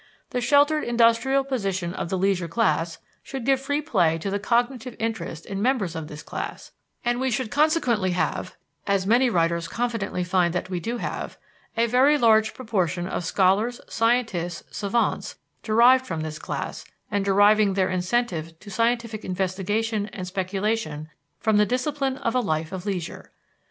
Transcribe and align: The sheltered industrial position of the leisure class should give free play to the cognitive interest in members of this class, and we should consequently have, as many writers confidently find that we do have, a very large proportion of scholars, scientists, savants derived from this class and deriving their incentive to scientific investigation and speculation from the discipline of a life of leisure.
The 0.31 0.41
sheltered 0.41 0.83
industrial 0.83 1.43
position 1.43 1.93
of 1.93 2.09
the 2.09 2.17
leisure 2.17 2.47
class 2.47 2.97
should 3.21 3.45
give 3.45 3.59
free 3.61 3.81
play 3.83 4.17
to 4.17 4.31
the 4.31 4.39
cognitive 4.39 4.95
interest 4.97 5.45
in 5.45 5.61
members 5.61 5.95
of 5.95 6.07
this 6.07 6.23
class, 6.23 6.71
and 7.05 7.19
we 7.19 7.29
should 7.29 7.51
consequently 7.51 8.09
have, 8.13 8.55
as 8.87 9.05
many 9.05 9.29
writers 9.29 9.67
confidently 9.67 10.23
find 10.23 10.55
that 10.55 10.71
we 10.71 10.79
do 10.79 10.97
have, 10.97 11.37
a 11.77 11.85
very 11.85 12.17
large 12.17 12.55
proportion 12.55 13.07
of 13.07 13.23
scholars, 13.23 13.79
scientists, 13.89 14.63
savants 14.75 15.35
derived 15.61 16.07
from 16.07 16.21
this 16.21 16.39
class 16.39 16.83
and 17.11 17.23
deriving 17.23 17.75
their 17.75 17.91
incentive 17.91 18.59
to 18.59 18.71
scientific 18.71 19.23
investigation 19.23 20.07
and 20.07 20.25
speculation 20.25 21.09
from 21.39 21.57
the 21.57 21.63
discipline 21.67 22.17
of 22.17 22.33
a 22.33 22.39
life 22.39 22.71
of 22.71 22.87
leisure. 22.87 23.31